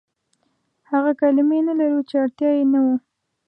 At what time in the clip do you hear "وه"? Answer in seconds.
2.85-2.95